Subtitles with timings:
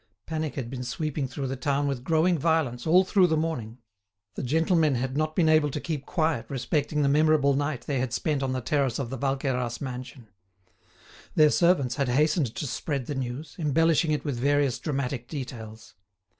[0.25, 3.77] Panic had been sweeping through the town with growing violence all through the morning.
[4.33, 8.11] The gentlemen had not been able to keep quiet respecting the memorable night they had
[8.11, 10.27] spent on the terrace of the Valqueyras mansion.
[11.35, 15.93] Their servants had hastened to spread the news, embellishing it with various dramatic details.